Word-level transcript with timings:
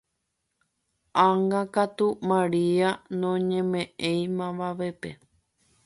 Ág̃akatu 1.27 2.07
Maria 2.29 2.89
noñemeʼẽi 3.19 4.21
mavavépe. 4.37 5.09